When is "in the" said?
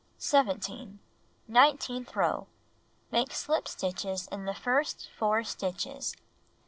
4.31-4.55